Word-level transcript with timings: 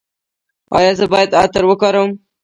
ایا 0.77 0.91
زه 0.99 1.05
باید 1.13 1.31
عطر 1.41 1.63
وکاروم؟ 1.67 2.11